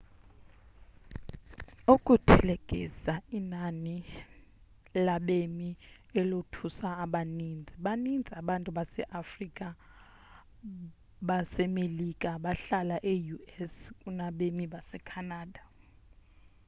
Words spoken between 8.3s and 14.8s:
abantu base-afrika basemelika abahlala e-us kunabemi